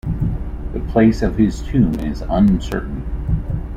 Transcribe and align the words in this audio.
The 0.73 0.79
place 0.91 1.21
of 1.21 1.37
his 1.37 1.61
tomb 1.61 1.93
is 1.99 2.21
uncertain. 2.23 3.05